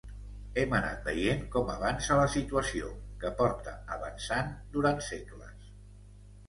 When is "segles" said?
5.11-5.71